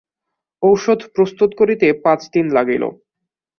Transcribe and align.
ঔষধ 0.63 0.99
প্রস্তুত 1.15 1.49
করিতে 1.59 1.87
পাঁচ 2.03 2.21
দিন 2.33 2.45
লাগিল। 2.53 2.83